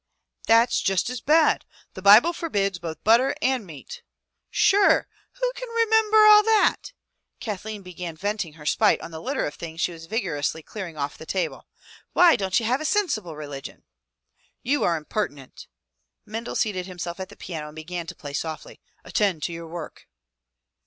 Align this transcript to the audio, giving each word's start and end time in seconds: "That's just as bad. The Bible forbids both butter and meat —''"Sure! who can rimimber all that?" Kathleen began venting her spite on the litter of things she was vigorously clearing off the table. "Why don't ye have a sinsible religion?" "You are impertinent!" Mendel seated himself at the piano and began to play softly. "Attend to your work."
"That's 0.47 0.81
just 0.81 1.11
as 1.11 1.21
bad. 1.21 1.63
The 1.93 2.01
Bible 2.01 2.33
forbids 2.33 2.79
both 2.79 3.03
butter 3.03 3.35
and 3.39 3.67
meat 3.67 4.01
—''"Sure! 4.49 5.07
who 5.33 5.51
can 5.53 5.69
rimimber 5.69 6.25
all 6.27 6.41
that?" 6.41 6.91
Kathleen 7.39 7.83
began 7.83 8.15
venting 8.17 8.53
her 8.53 8.65
spite 8.65 8.99
on 9.01 9.11
the 9.11 9.21
litter 9.21 9.45
of 9.45 9.53
things 9.53 9.79
she 9.79 9.91
was 9.91 10.07
vigorously 10.07 10.63
clearing 10.63 10.97
off 10.97 11.19
the 11.19 11.27
table. 11.27 11.67
"Why 12.13 12.35
don't 12.35 12.59
ye 12.59 12.65
have 12.65 12.81
a 12.81 12.83
sinsible 12.85 13.35
religion?" 13.37 13.83
"You 14.63 14.83
are 14.83 14.97
impertinent!" 14.97 15.67
Mendel 16.25 16.55
seated 16.55 16.87
himself 16.87 17.19
at 17.19 17.29
the 17.29 17.37
piano 17.37 17.67
and 17.67 17.75
began 17.75 18.07
to 18.07 18.15
play 18.15 18.33
softly. 18.33 18.81
"Attend 19.05 19.43
to 19.43 19.53
your 19.53 19.67
work." 19.67 20.07